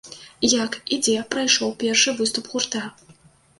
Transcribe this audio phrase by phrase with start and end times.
[0.53, 2.85] Як і дзе прайшоў першы выступ гурта?